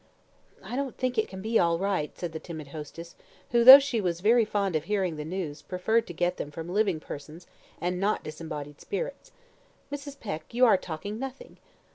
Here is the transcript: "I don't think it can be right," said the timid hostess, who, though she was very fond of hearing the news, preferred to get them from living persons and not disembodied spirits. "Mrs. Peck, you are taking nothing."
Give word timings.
"I 0.63 0.75
don't 0.75 0.97
think 0.97 1.15
it 1.19 1.27
can 1.27 1.43
be 1.43 1.59
right," 1.59 2.17
said 2.17 2.31
the 2.31 2.39
timid 2.39 2.69
hostess, 2.69 3.15
who, 3.51 3.63
though 3.63 3.77
she 3.77 4.01
was 4.01 4.21
very 4.21 4.45
fond 4.45 4.75
of 4.75 4.85
hearing 4.85 5.15
the 5.15 5.23
news, 5.23 5.61
preferred 5.61 6.07
to 6.07 6.13
get 6.13 6.37
them 6.37 6.49
from 6.49 6.69
living 6.73 6.99
persons 6.99 7.45
and 7.79 7.99
not 7.99 8.23
disembodied 8.23 8.81
spirits. 8.81 9.31
"Mrs. 9.91 10.19
Peck, 10.19 10.55
you 10.55 10.65
are 10.65 10.75
taking 10.75 11.19
nothing." 11.19 11.59